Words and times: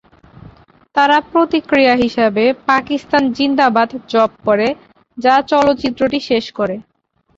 তারা 0.95 1.17
প্রতিক্রিয়া 1.31 1.93
হিসাবে 2.03 2.43
"পাকিস্তান 2.69 3.23
জিন্দাবাদ" 3.37 3.89
জপ 4.09 4.31
করে, 4.47 4.67
যা 5.17 5.35
চলচ্চিত্রটি 5.51 6.19
শেষ 6.29 6.45
করে। 6.57 6.75